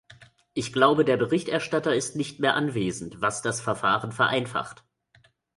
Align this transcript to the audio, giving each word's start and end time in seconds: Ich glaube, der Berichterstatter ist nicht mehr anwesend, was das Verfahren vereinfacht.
Ich 0.55 0.73
glaube, 0.73 1.05
der 1.05 1.15
Berichterstatter 1.17 1.93
ist 1.95 2.15
nicht 2.15 2.39
mehr 2.39 2.55
anwesend, 2.55 3.21
was 3.21 3.43
das 3.43 3.61
Verfahren 3.61 4.11
vereinfacht. 4.11 4.83